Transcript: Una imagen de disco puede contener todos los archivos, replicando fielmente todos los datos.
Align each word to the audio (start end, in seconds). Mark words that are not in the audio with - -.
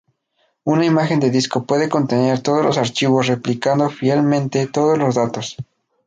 Una 0.63 0.83
imagen 0.83 1.19
de 1.19 1.29
disco 1.29 1.67
puede 1.67 1.87
contener 1.87 2.41
todos 2.41 2.65
los 2.65 2.79
archivos, 2.79 3.27
replicando 3.27 3.91
fielmente 3.91 4.65
todos 4.65 4.97
los 4.97 5.13
datos. 5.13 5.55